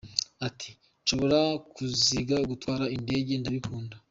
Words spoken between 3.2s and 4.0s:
ndabikunda.